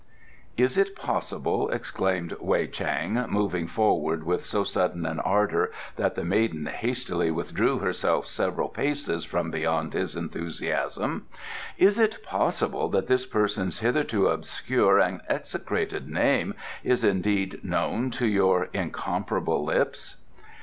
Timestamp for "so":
4.47-4.63